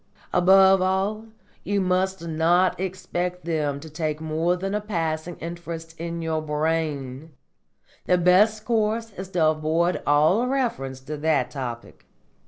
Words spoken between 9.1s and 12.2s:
is to avoid all reference to that topic.